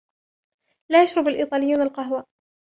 لا 0.91 1.03
يشرب 1.03 1.27
الإيطاليون 1.27 1.81
القهوة. 1.81 2.25